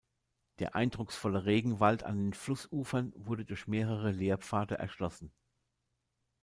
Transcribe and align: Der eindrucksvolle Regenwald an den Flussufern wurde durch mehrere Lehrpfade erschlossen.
Der 0.57 0.73
eindrucksvolle 0.73 1.45
Regenwald 1.45 2.01
an 2.01 2.17
den 2.17 2.33
Flussufern 2.33 3.13
wurde 3.15 3.45
durch 3.45 3.67
mehrere 3.67 4.09
Lehrpfade 4.09 4.73
erschlossen. 4.79 5.31